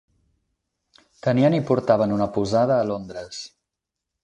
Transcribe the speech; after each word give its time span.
Tenien 1.27 1.57
i 1.59 1.61
portaven 1.71 2.15
una 2.17 2.29
posada 2.39 2.79
a 2.81 2.91
Londres. 2.95 3.45